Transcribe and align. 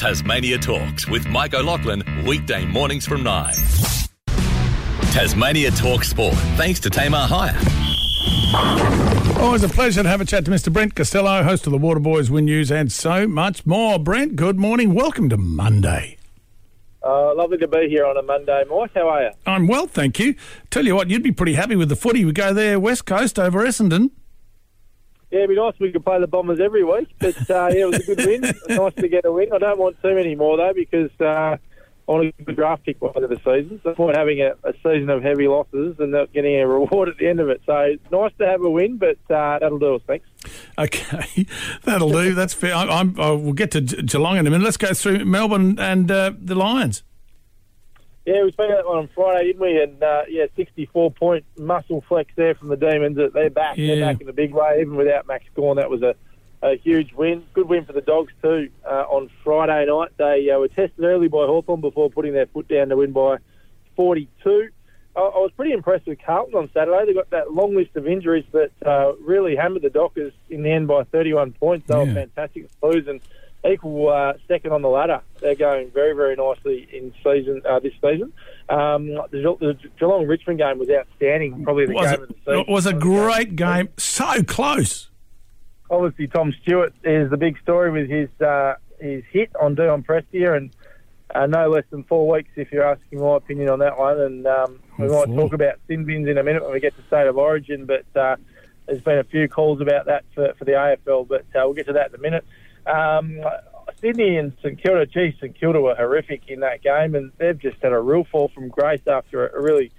Tasmania 0.00 0.56
Talks 0.56 1.06
with 1.06 1.28
Mike 1.28 1.52
O'Loughlin, 1.52 2.02
weekday 2.24 2.64
mornings 2.64 3.06
from 3.06 3.22
9. 3.22 3.52
Tasmania 5.12 5.70
Talk 5.72 6.04
Sport, 6.04 6.32
thanks 6.56 6.80
to 6.80 6.88
Tamar 6.88 7.26
Hire. 7.28 7.54
Always 9.38 9.62
a 9.62 9.68
pleasure 9.68 10.02
to 10.02 10.08
have 10.08 10.22
a 10.22 10.24
chat 10.24 10.46
to 10.46 10.50
Mr. 10.50 10.72
Brent 10.72 10.94
Costello, 10.94 11.42
host 11.42 11.66
of 11.66 11.72
the 11.72 11.78
Waterboys 11.78 12.30
Win 12.30 12.46
News, 12.46 12.72
and 12.72 12.90
so 12.90 13.28
much 13.28 13.66
more. 13.66 13.98
Brent, 13.98 14.36
good 14.36 14.58
morning. 14.58 14.94
Welcome 14.94 15.28
to 15.28 15.36
Monday. 15.36 16.16
Uh, 17.04 17.34
lovely 17.34 17.58
to 17.58 17.68
be 17.68 17.86
here 17.90 18.06
on 18.06 18.16
a 18.16 18.22
Monday, 18.22 18.64
Mike. 18.70 18.92
How 18.94 19.06
are 19.06 19.24
you? 19.24 19.30
I'm 19.44 19.66
well, 19.66 19.86
thank 19.86 20.18
you. 20.18 20.34
Tell 20.70 20.86
you 20.86 20.94
what, 20.94 21.10
you'd 21.10 21.22
be 21.22 21.30
pretty 21.30 21.52
happy 21.52 21.76
with 21.76 21.90
the 21.90 21.96
footy. 21.96 22.24
We 22.24 22.32
go 22.32 22.54
there, 22.54 22.80
West 22.80 23.04
Coast 23.04 23.38
over 23.38 23.66
Essendon. 23.66 24.12
Yeah, 25.30 25.40
it'd 25.40 25.50
be 25.50 25.56
nice 25.56 25.74
if 25.74 25.80
we 25.80 25.92
could 25.92 26.04
play 26.04 26.18
the 26.18 26.26
Bombers 26.26 26.58
every 26.60 26.82
week. 26.82 27.08
But 27.18 27.50
uh, 27.50 27.70
yeah, 27.72 27.82
it 27.82 27.90
was 27.90 28.00
a 28.00 28.14
good 28.14 28.26
win. 28.26 28.40
nice 28.68 28.94
to 28.94 29.08
get 29.08 29.24
a 29.24 29.32
win. 29.32 29.52
I 29.52 29.58
don't 29.58 29.78
want 29.78 30.00
too 30.02 30.14
many 30.14 30.34
more 30.34 30.56
though 30.56 30.72
because 30.74 31.10
uh, 31.20 31.56
I 32.10 32.12
want 32.12 32.34
a 32.36 32.42
good 32.42 32.56
draft 32.56 32.84
pick 32.84 32.98
by 32.98 33.08
the 33.08 33.16
end 33.16 33.24
of 33.24 33.30
the 33.30 33.36
season. 33.36 33.80
So 33.84 33.94
point 33.94 34.16
having 34.16 34.40
a, 34.40 34.54
a, 34.64 34.72
season 34.82 35.08
of 35.10 35.22
heavy 35.22 35.46
losses 35.46 35.94
and 36.00 36.10
not 36.10 36.32
getting 36.32 36.56
a 36.56 36.66
reward 36.66 37.08
at 37.08 37.18
the 37.18 37.28
end 37.28 37.38
of 37.38 37.48
it. 37.48 37.62
So 37.64 37.96
nice 38.10 38.32
to 38.38 38.46
have 38.46 38.62
a 38.62 38.70
win, 38.70 38.96
but 38.96 39.18
uh, 39.32 39.60
that'll 39.60 39.78
do 39.78 39.94
us. 39.94 40.02
Thanks. 40.08 40.26
Okay, 40.76 41.46
that'll 41.84 42.10
do. 42.10 42.34
That's 42.34 42.54
fair. 42.54 42.74
I, 42.74 42.84
I 42.84 43.02
will 43.30 43.52
get 43.52 43.70
to 43.72 43.80
Geelong 43.80 44.38
in 44.38 44.46
a 44.48 44.50
minute. 44.50 44.64
Let's 44.64 44.76
go 44.76 44.92
through 44.92 45.24
Melbourne 45.24 45.78
and 45.78 46.10
uh, 46.10 46.32
the 46.36 46.56
Lions. 46.56 47.04
Yeah, 48.30 48.44
we 48.44 48.52
spoke 48.52 48.70
about 48.70 48.84
that 48.84 48.88
one 48.88 48.98
on 48.98 49.08
Friday, 49.12 49.46
didn't 49.48 49.60
we? 49.60 49.82
And 49.82 50.00
uh, 50.00 50.22
yeah, 50.28 50.46
64 50.54 51.10
point 51.10 51.44
muscle 51.58 52.04
flex 52.06 52.30
there 52.36 52.54
from 52.54 52.68
the 52.68 52.76
Demons. 52.76 53.16
They're 53.16 53.50
back. 53.50 53.76
Yeah. 53.76 53.96
They're 53.96 54.04
back 54.04 54.20
in 54.20 54.28
a 54.28 54.32
big 54.32 54.54
way, 54.54 54.78
even 54.80 54.94
without 54.94 55.26
Max 55.26 55.44
Gawn. 55.56 55.76
That 55.76 55.90
was 55.90 56.02
a, 56.02 56.14
a 56.62 56.76
huge 56.76 57.12
win. 57.12 57.44
Good 57.54 57.68
win 57.68 57.84
for 57.86 57.92
the 57.92 58.00
Dogs 58.00 58.32
too. 58.40 58.70
Uh, 58.88 59.04
on 59.08 59.30
Friday 59.42 59.86
night, 59.86 60.10
they 60.16 60.48
uh, 60.48 60.60
were 60.60 60.68
tested 60.68 61.02
early 61.02 61.26
by 61.26 61.44
Hawthorn 61.46 61.80
before 61.80 62.08
putting 62.08 62.32
their 62.32 62.46
foot 62.46 62.68
down 62.68 62.90
to 62.90 62.96
win 62.96 63.10
by 63.10 63.38
42. 63.96 64.68
I, 65.16 65.20
I 65.20 65.38
was 65.38 65.50
pretty 65.56 65.72
impressed 65.72 66.06
with 66.06 66.20
Carlton 66.24 66.54
on 66.54 66.70
Saturday. 66.72 67.06
They 67.06 67.14
got 67.14 67.30
that 67.30 67.52
long 67.52 67.74
list 67.74 67.96
of 67.96 68.06
injuries, 68.06 68.44
that 68.52 68.70
uh, 68.86 69.14
really 69.16 69.56
hammered 69.56 69.82
the 69.82 69.90
Dockers 69.90 70.32
in 70.48 70.62
the 70.62 70.70
end 70.70 70.86
by 70.86 71.02
31 71.02 71.50
points. 71.54 71.88
They 71.88 71.94
yeah. 71.94 72.04
were 72.04 72.14
fantastic 72.14 72.68
to 72.80 72.86
lose 72.86 73.08
and 73.08 73.20
equal 73.68 74.08
uh, 74.08 74.34
second 74.48 74.72
on 74.72 74.82
the 74.82 74.88
ladder. 74.88 75.22
They're 75.40 75.54
going 75.54 75.90
very, 75.90 76.14
very 76.14 76.36
nicely 76.36 76.88
in 76.92 77.12
season 77.22 77.62
uh, 77.68 77.78
this 77.80 77.92
season. 77.94 78.32
Um, 78.68 79.08
the, 79.08 79.56
the, 79.60 79.78
Geelong 79.98 80.26
Richmond 80.26 80.58
game 80.58 80.78
was 80.78 80.88
outstanding. 80.90 81.62
Probably 81.64 81.86
the 81.86 81.94
was 81.94 82.10
game 82.10 82.14
it, 82.14 82.22
of 82.22 82.28
the 82.28 82.34
season. 82.34 82.60
It 82.60 82.68
was 82.68 82.86
a 82.86 82.94
great 82.94 83.56
game. 83.56 83.88
So 83.96 84.42
close. 84.42 85.10
Obviously, 85.90 86.28
Tom 86.28 86.54
Stewart 86.62 86.94
is 87.04 87.30
the 87.30 87.36
big 87.36 87.58
story 87.62 87.90
with 87.90 88.08
his 88.08 88.28
uh, 88.40 88.74
his 88.98 89.24
hit 89.30 89.50
on 89.60 89.74
Dion 89.74 90.02
Prestia 90.02 90.56
and. 90.56 90.74
Uh, 91.32 91.46
no 91.46 91.68
less 91.68 91.84
than 91.92 92.02
four 92.02 92.28
weeks, 92.28 92.50
if 92.56 92.72
you're 92.72 92.82
asking 92.82 93.20
my 93.20 93.36
opinion 93.36 93.68
on 93.68 93.78
that 93.78 93.96
one. 93.96 94.20
And 94.20 94.44
um, 94.48 94.80
we 94.98 95.06
might 95.06 95.26
talk 95.26 95.52
about 95.52 95.76
sin 95.86 96.04
bins 96.04 96.26
in 96.26 96.36
a 96.38 96.42
minute 96.42 96.64
when 96.64 96.72
we 96.72 96.80
get 96.80 96.96
to 96.96 97.06
state 97.06 97.28
of 97.28 97.38
origin. 97.38 97.86
But 97.86 98.04
uh, 98.20 98.34
there's 98.90 99.02
been 99.02 99.18
a 99.18 99.24
few 99.24 99.48
calls 99.48 99.80
about 99.80 100.06
that 100.06 100.24
for, 100.34 100.52
for 100.58 100.64
the 100.64 100.72
AFL, 100.72 101.28
but 101.28 101.42
uh, 101.54 101.62
we'll 101.62 101.74
get 101.74 101.86
to 101.86 101.92
that 101.92 102.08
in 102.08 102.16
a 102.16 102.18
minute. 102.18 102.44
Um, 102.86 103.40
Sydney 104.00 104.36
and 104.36 104.52
St 104.62 104.82
Kilda, 104.82 105.06
geez, 105.06 105.34
St 105.40 105.58
Kilda 105.58 105.80
were 105.80 105.94
horrific 105.94 106.48
in 106.48 106.60
that 106.60 106.82
game, 106.82 107.14
and 107.14 107.32
they've 107.38 107.58
just 107.58 107.76
had 107.82 107.92
a 107.92 108.00
real 108.00 108.24
fall 108.24 108.48
from 108.48 108.68
grace 108.68 109.02
after 109.06 109.46
a, 109.46 109.60
really 109.60 109.92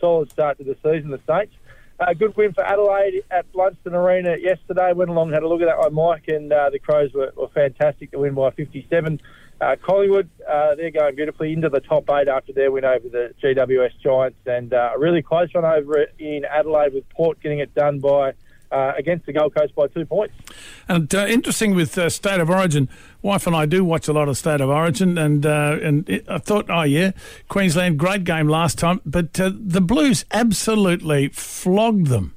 solid 0.00 0.30
start 0.30 0.58
to 0.58 0.64
the 0.64 0.76
season. 0.82 1.10
The 1.10 1.20
Saints. 1.26 1.54
A 2.00 2.14
good 2.14 2.36
win 2.36 2.52
for 2.52 2.62
Adelaide 2.62 3.24
at 3.28 3.52
Blundstone 3.52 3.94
Arena 3.94 4.36
yesterday. 4.38 4.92
Went 4.92 5.10
along, 5.10 5.32
had 5.32 5.42
a 5.42 5.48
look 5.48 5.60
at 5.62 5.66
that 5.66 5.78
one, 5.78 5.94
Mike, 5.94 6.28
and 6.28 6.52
uh, 6.52 6.70
the 6.70 6.78
Crows 6.78 7.12
were, 7.12 7.32
were, 7.36 7.48
fantastic 7.48 8.12
to 8.12 8.20
win 8.20 8.34
by 8.34 8.50
57. 8.52 9.20
Uh, 9.60 9.74
Collingwood, 9.84 10.30
uh, 10.48 10.76
they're 10.76 10.92
going 10.92 11.16
beautifully 11.16 11.52
into 11.52 11.68
the 11.68 11.80
top 11.80 12.08
eight 12.10 12.28
after 12.28 12.52
their 12.52 12.70
win 12.70 12.84
over 12.84 13.08
the 13.08 13.34
GWS 13.42 13.98
Giants, 14.00 14.38
and 14.46 14.72
uh, 14.72 14.92
a 14.94 14.98
really 14.98 15.22
close 15.22 15.52
one 15.52 15.64
over 15.64 16.06
in 16.20 16.44
Adelaide 16.44 16.94
with 16.94 17.08
Port 17.08 17.40
getting 17.40 17.58
it 17.58 17.74
done 17.74 17.98
by 17.98 18.34
uh, 18.70 18.92
against 18.96 19.26
the 19.26 19.32
Gold 19.32 19.54
Coast 19.54 19.74
by 19.74 19.86
two 19.88 20.04
points. 20.04 20.34
And 20.88 21.12
uh, 21.14 21.26
interesting 21.26 21.74
with 21.74 21.96
uh, 21.96 22.10
State 22.10 22.40
of 22.40 22.50
Origin, 22.50 22.88
wife 23.22 23.46
and 23.46 23.54
I 23.54 23.66
do 23.66 23.84
watch 23.84 24.08
a 24.08 24.12
lot 24.12 24.28
of 24.28 24.36
State 24.36 24.60
of 24.60 24.68
Origin, 24.68 25.18
and 25.18 25.44
uh, 25.44 25.78
and 25.82 26.08
it, 26.08 26.28
I 26.28 26.38
thought, 26.38 26.66
oh 26.68 26.82
yeah, 26.82 27.12
Queensland, 27.48 27.98
great 27.98 28.24
game 28.24 28.48
last 28.48 28.78
time, 28.78 29.00
but 29.04 29.38
uh, 29.40 29.52
the 29.54 29.80
Blues 29.80 30.24
absolutely 30.30 31.28
flogged 31.28 32.06
them. 32.08 32.34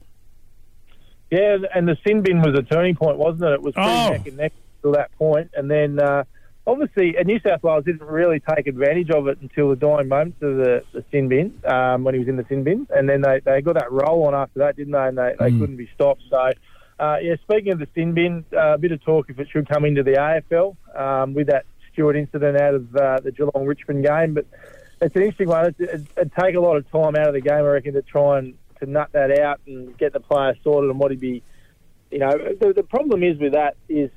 Yeah, 1.30 1.58
and 1.74 1.88
the 1.88 1.98
sin 2.06 2.22
bin 2.22 2.42
was 2.42 2.58
a 2.58 2.64
turning 2.64 2.96
point, 2.96 3.18
wasn't 3.18 3.44
it? 3.44 3.54
It 3.54 3.62
was 3.62 3.74
pretty 3.74 3.90
oh. 3.90 4.10
neck 4.10 4.28
and 4.28 4.38
neck 4.38 4.54
to 4.84 4.92
that 4.92 5.18
point, 5.18 5.52
and 5.56 5.72
then 5.72 6.00
uh, 6.00 6.24
obviously, 6.66 7.16
New 7.26 7.40
South 7.40 7.64
Wales 7.64 7.86
didn't 7.86 8.08
really 8.08 8.40
take 8.40 8.68
advantage 8.68 9.10
of 9.10 9.28
it 9.28 9.40
until 9.42 9.70
the 9.70 9.76
dying 9.76 10.08
moments 10.08 10.42
of 10.42 10.58
the, 10.58 10.84
the 10.94 11.04
sin 11.12 11.28
bin, 11.28 11.60
um, 11.66 12.04
when 12.04 12.14
he 12.14 12.20
was 12.20 12.28
in 12.28 12.36
the 12.36 12.46
sin 12.50 12.64
bin. 12.64 12.88
And 12.90 13.10
then 13.10 13.22
they, 13.22 13.42
they 13.44 13.62
got 13.62 13.76
that 13.76 13.92
roll 13.92 14.26
on 14.28 14.36
after 14.36 14.60
that, 14.60 14.76
didn't 14.76 14.94
they? 14.94 15.08
And 15.08 15.18
they, 15.18 15.36
they 15.40 15.52
mm. 15.52 15.60
couldn't 15.60 15.78
be 15.78 15.90
stopped. 15.96 16.24
So, 16.30 16.52
uh, 17.00 17.18
yeah, 17.22 17.36
speaking 17.44 17.72
of 17.72 17.80
the 17.80 17.88
sin 17.96 18.14
bin, 18.14 18.46
uh, 18.54 18.76
a 18.76 18.78
bit 18.78 18.92
of 18.92 19.04
talk 19.04 19.30
if 19.30 19.40
it 19.40 19.48
should 19.52 19.68
come 19.68 19.86
into 19.86 20.04
the 20.04 20.14
AFL 20.14 20.76
um, 20.96 21.34
with 21.34 21.48
that 21.48 21.66
Stewart 21.92 22.16
incident 22.16 22.58
out 22.58 22.76
of 22.76 22.96
uh, 22.96 23.20
the 23.22 23.32
Geelong 23.32 23.66
Richmond 23.66 24.06
game. 24.06 24.34
But 24.34 24.46
it's 25.02 25.16
an 25.16 25.24
interesting 25.24 25.50
one. 25.50 25.68
It'd, 25.80 26.08
it'd, 26.16 26.32
take 26.40 26.56
a 26.56 26.60
lot 26.60 26.78
of 26.78 26.90
time 26.92 27.16
out 27.16 27.28
of 27.28 27.34
the 27.34 27.42
game, 27.42 27.54
I 27.54 27.62
reckon, 27.62 27.94
to 27.94 28.02
try 28.02 28.38
and 28.38 28.54
to 28.80 28.86
nut 28.86 29.10
that 29.14 29.38
out 29.40 29.60
and 29.66 29.98
get 29.98 30.14
the 30.14 30.20
player 30.20 30.56
sorted 30.64 30.90
and 30.90 31.00
what 31.00 31.12
he'd 31.12 31.20
be. 31.20 31.44
You 32.12 32.20
know, 32.20 32.32
the, 32.60 32.74
the 32.74 32.84
problem 32.84 33.24
is 33.24 33.40
with 33.40 33.54
that 33.54 33.78
is 33.88 34.12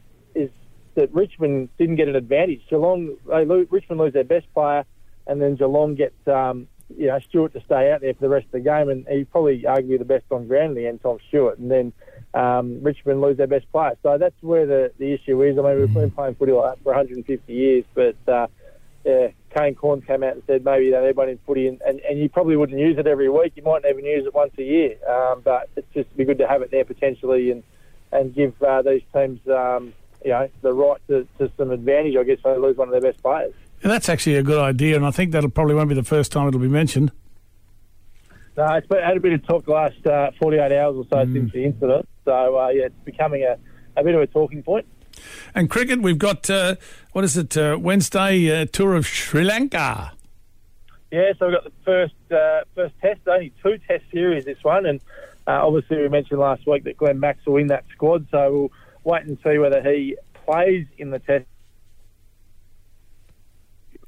that 0.95 1.13
Richmond 1.15 1.69
didn't 1.79 1.97
get 1.97 2.09
an 2.09 2.17
advantage. 2.17 2.63
Geelong, 2.69 3.17
they 3.29 3.45
lose, 3.45 3.67
Richmond 3.71 4.01
lose 4.01 4.13
their 4.13 4.25
best 4.25 4.53
player, 4.55 4.85
and 5.27 5.41
then 5.41 5.57
Geelong 5.57 5.95
get 5.95 6.15
um, 6.27 6.69
you 6.97 7.07
know 7.07 7.19
Stewart 7.29 7.53
to 7.55 7.63
stay 7.65 7.91
out 7.93 8.01
there 8.01 8.15
for 8.15 8.21
the 8.21 8.29
rest 8.29 8.47
of 8.47 8.53
the 8.53 8.61
game, 8.61 8.89
and 8.89 9.07
he's 9.09 9.27
probably 9.31 9.63
arguably 9.63 9.99
the 9.99 10.05
best 10.05 10.25
on 10.31 10.47
ground 10.47 10.77
in 10.77 10.83
the 10.83 10.89
end, 10.89 11.01
Tom 11.03 11.19
Stewart, 11.29 11.59
and 11.59 11.71
then 11.71 11.93
um, 12.35 12.83
Richmond 12.83 13.21
lose 13.21 13.37
their 13.37 13.47
best 13.47 13.71
player. 13.73 13.97
So 14.03 14.19
that's 14.19 14.41
where 14.41 14.67
the, 14.67 14.93
the 14.99 15.13
issue 15.13 15.43
is. 15.43 15.59
I 15.59 15.63
mean, 15.63 15.81
we've 15.81 15.95
been 15.95 16.11
playing 16.11 16.35
footy 16.35 16.53
like 16.53 16.77
that 16.77 16.83
for 16.83 16.93
150 16.93 17.53
years, 17.53 17.85
but 17.95 18.17
uh, 18.29 18.47
yeah, 19.05 19.29
Kane 19.57 19.75
Cornes 19.75 20.07
came 20.07 20.23
out 20.23 20.35
and 20.35 20.43
said 20.47 20.65
maybe 20.65 20.87
you 20.87 20.91
don't 20.91 21.05
need 21.05 21.17
one 21.17 21.29
in 21.29 21.39
footy, 21.47 21.69
and, 21.69 21.81
and, 21.83 22.01
and 22.01 22.19
you 22.19 22.29
probably 22.29 22.57
wouldn't 22.57 22.79
use 22.79 22.99
it 22.99 23.07
every 23.07 23.29
week. 23.29 23.53
You 23.57 23.63
might 23.63 23.85
even 23.89 24.05
use 24.05 24.27
it 24.27 24.35
once 24.35 24.53
a 24.59 24.63
year, 24.63 24.97
um, 25.09 25.43
but 25.45 25.69
it's 25.77 25.87
just 25.95 26.15
be 26.17 26.25
good 26.25 26.39
to 26.39 26.49
have 26.49 26.63
it 26.63 26.71
there 26.71 26.85
potentially 26.85 27.51
and 27.51 27.63
and 28.13 28.33
give 28.33 28.55
uh, 28.63 28.81
these 28.81 29.03
teams 29.13 29.41
um, 29.49 29.93
you 30.25 30.31
know, 30.31 30.49
the 30.63 30.73
right 30.73 31.01
to, 31.09 31.27
to 31.39 31.51
some 31.57 31.71
advantage, 31.71 32.17
I 32.17 32.25
guess, 32.25 32.39
they 32.43 32.57
lose 32.57 32.77
one 32.77 32.89
of 32.89 32.93
their 32.93 33.13
best 33.13 33.23
players. 33.23 33.55
And 33.83 33.93
that's 33.93 34.09
actually 34.09 34.37
a 34.37 34.43
good 34.43 34.59
idea, 34.59 34.97
and 34.97 35.05
I 35.05 35.11
think 35.11 35.33
that'll 35.33 35.51
probably 35.51 35.75
won't 35.75 35.91
be 35.91 35.95
the 35.95 36.03
first 36.03 36.33
time 36.33 36.49
it'll 36.49 36.61
be 36.61 36.69
mentioned. 36.69 37.13
No, 38.57 38.67
it's 38.75 38.87
been, 38.87 39.03
had 39.03 39.17
a 39.17 39.21
bit 39.21 39.33
of 39.33 39.47
talk 39.47 39.67
the 39.67 39.73
last 39.73 40.07
uh, 40.07 40.31
48 40.41 40.73
hours 40.73 40.97
or 40.97 41.05
so 41.11 41.17
mm. 41.17 41.33
since 41.33 41.53
the 41.53 41.65
incident. 41.65 42.09
So, 42.25 42.59
uh, 42.59 42.69
yeah, 42.69 42.87
it's 42.87 42.95
becoming 43.05 43.43
a, 43.43 43.59
a 44.01 44.05
bit 44.05 44.15
of 44.15 44.23
a 44.23 44.27
talking 44.27 44.63
point. 44.63 44.87
And 45.55 45.69
cricket, 45.69 46.01
we've 46.01 46.19
got, 46.19 46.49
uh, 46.49 46.77
what 47.13 47.25
is 47.25 47.37
it, 47.37 47.57
uh, 47.57 47.79
Wednesday 47.81 48.63
uh, 48.63 48.67
tour 48.67 48.95
of 48.95 49.07
Sri 49.07 49.45
Lanka. 49.45 50.13
Yeah, 51.11 51.33
so 51.39 51.47
we've 51.47 51.57
got 51.57 51.65
the 51.65 51.73
first 51.85 52.15
uh, 52.33 52.63
first 52.75 52.95
test, 53.01 53.21
only 53.29 53.53
two 53.63 53.79
test 53.87 54.03
series 54.11 54.45
this 54.45 54.59
one, 54.63 54.85
and 54.85 55.01
obviously 55.47 55.99
we 55.99 56.09
mentioned 56.09 56.41
last 56.41 56.67
week 56.67 56.83
that 56.85 56.97
Glenn 56.97 57.21
Maxwell 57.21 57.57
in 57.57 57.69
that 57.69 57.85
squad, 57.93 58.27
so 58.33 58.53
we'll 58.53 58.73
wait 59.05 59.25
and 59.25 59.39
see 59.45 59.59
whether 59.59 59.83
he 59.83 60.17
plays 60.45 60.87
in 60.99 61.11
the 61.11 61.19
test. 61.19 61.47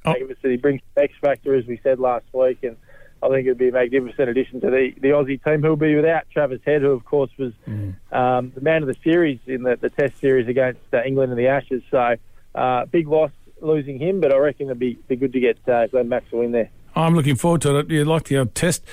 Oh. 0.04 0.14
He 0.42 0.56
brings 0.56 0.80
X 0.96 1.12
factor, 1.20 1.54
as 1.54 1.66
we 1.66 1.80
said 1.82 1.98
last 1.98 2.26
week, 2.32 2.62
and 2.62 2.76
I 3.22 3.28
think 3.28 3.46
it'd 3.46 3.58
be 3.58 3.68
a 3.68 3.72
magnificent 3.72 4.28
addition 4.28 4.60
to 4.60 4.70
the, 4.70 4.92
the 5.00 5.08
Aussie 5.08 5.42
team, 5.42 5.62
who'll 5.62 5.76
be 5.76 5.96
without 5.96 6.24
Travis 6.30 6.60
Head, 6.64 6.82
who, 6.82 6.90
of 6.90 7.04
course, 7.04 7.30
was 7.38 7.52
mm. 7.66 7.94
um, 8.12 8.52
the 8.54 8.60
man 8.60 8.82
of 8.82 8.88
the 8.88 8.96
series 9.02 9.40
in 9.46 9.62
the, 9.64 9.76
the 9.76 9.90
Test 9.90 10.20
series 10.20 10.48
against 10.48 10.80
uh, 10.92 11.02
England 11.02 11.32
in 11.32 11.38
the 11.38 11.48
Ashes. 11.48 11.82
So, 11.90 12.16
uh, 12.54 12.84
big 12.86 13.08
loss 13.08 13.32
losing 13.60 13.98
him, 13.98 14.20
but 14.20 14.32
I 14.32 14.36
reckon 14.36 14.66
it'd 14.66 14.78
be, 14.78 14.94
be 15.09 15.16
good 15.16 15.32
to 15.32 15.41
get 15.41 15.59
uh, 15.68 15.86
Glenn 15.88 16.09
Maxwell 16.09 16.42
in 16.42 16.53
there. 16.53 16.71
I'm 16.94 17.15
looking 17.15 17.36
forward 17.36 17.62
to 17.62 17.78
it. 17.78 17.91
You 17.91 18.04
like 18.04 18.24
the 18.24 18.38
uh, 18.38 18.47
Test 18.54 18.84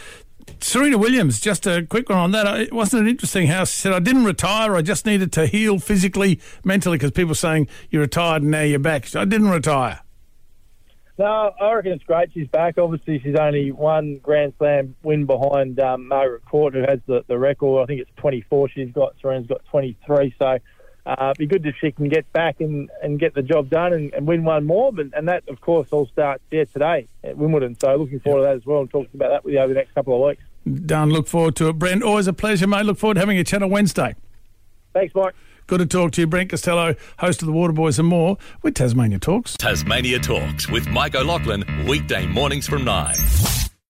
Serena 0.60 0.98
Williams, 0.98 1.40
just 1.40 1.68
a 1.68 1.86
quick 1.86 2.10
one 2.10 2.18
on 2.18 2.32
that. 2.32 2.60
It 2.60 2.74
wasn't 2.74 3.08
it 3.08 3.12
interesting 3.12 3.48
how 3.48 3.66
she 3.66 3.82
said, 3.82 3.94
I 3.94 4.00
didn't 4.00 4.26
retire, 4.26 4.76
I 4.76 4.82
just 4.82 5.06
needed 5.06 5.32
to 5.34 5.46
heal 5.46 5.80
physically, 5.80 6.40
mentally, 6.64 6.98
because 6.98 7.12
people 7.12 7.36
saying 7.36 7.68
you 7.90 8.00
retired 8.00 8.42
and 8.42 8.52
now 8.52 8.62
you're 8.62 8.80
back. 8.80 9.16
I 9.16 9.26
didn't 9.26 9.50
retire. 9.50 10.02
No, 11.20 11.52
I 11.62 11.74
reckon 11.74 11.92
it's 11.92 12.04
great 12.06 12.32
she's 12.34 12.48
back. 12.48 12.80
Obviously, 12.80 13.20
she's 13.20 13.36
only 13.36 13.72
one 13.72 14.18
Grand 14.18 14.54
Slam 14.58 14.96
win 15.04 15.26
behind 15.26 15.80
um, 15.80 16.08
Margaret 16.08 16.44
Court, 16.46 16.74
who 16.74 16.82
has 16.82 17.00
the, 17.06 17.24
the 17.28 17.38
record. 17.38 17.84
I 17.84 17.86
think 17.86 18.02
it's 18.02 18.10
24 18.16 18.70
she's 18.70 18.92
got. 18.92 19.14
Serena's 19.22 19.46
got 19.46 19.64
23. 19.66 20.36
So 20.40 20.58
uh, 21.06 21.32
it'd 21.32 21.38
be 21.38 21.48
good 21.48 21.66
if 21.66 21.76
she 21.80 21.92
can 21.92 22.08
get 22.08 22.32
back 22.32 22.62
and, 22.62 22.90
and 23.02 23.20
get 23.20 23.34
the 23.34 23.42
job 23.42 23.70
done 23.70 23.94
and, 23.94 24.14
and 24.14 24.26
win 24.26 24.44
one 24.44 24.66
more. 24.66 24.92
But, 24.94 25.08
and 25.14 25.28
that, 25.28 25.44
of 25.50 25.60
course, 25.60 25.90
all 25.92 26.08
starts 26.08 26.44
there 26.50 26.66
today 26.66 27.08
at 27.24 27.38
Wimbledon. 27.38 27.78
So 27.80 27.96
looking 27.96 28.20
forward 28.20 28.42
to 28.42 28.48
that 28.48 28.56
as 28.56 28.66
well 28.66 28.82
and 28.82 28.90
talking 28.90 29.10
about 29.14 29.30
that 29.30 29.44
with 29.44 29.54
you 29.54 29.60
over 29.60 29.74
the 29.74 29.80
next 29.80 29.94
couple 29.94 30.16
of 30.16 30.30
weeks. 30.30 30.44
Done. 30.86 31.10
Look 31.10 31.28
forward 31.28 31.56
to 31.58 31.70
it. 31.70 31.80
Brent, 31.80 32.04
always 32.04 32.28
a 32.28 32.34
pleasure, 32.34 32.68
mate. 32.68 32.86
Look 32.86 32.98
forward 32.98 33.16
to 33.16 33.20
having 33.20 33.38
a 33.38 33.44
chat 33.44 33.62
on 33.62 33.70
Wednesday. 33.70 34.16
Thanks, 34.94 35.14
Mike. 35.14 35.34
Good 35.68 35.80
to 35.80 35.86
talk 35.86 36.12
to 36.14 36.22
you. 36.22 36.28
Brent 36.28 36.50
Costello, 36.50 36.96
host 37.20 37.42
of 37.42 37.48
the 37.48 37.54
Waterboys 37.54 38.00
and 38.00 38.08
more 38.08 38.38
with 38.62 38.76
Tasmania 38.76 39.20
Talks. 39.20 39.58
Tasmania 39.58 40.20
Talks 40.20 40.70
with 40.70 40.88
Mike 40.88 41.16
O'Loughlin, 41.16 41.64
weekday 41.88 42.28
mornings 42.28 42.68
from 42.68 42.84
9. 42.84 43.16